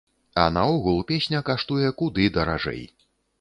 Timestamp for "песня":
1.11-1.41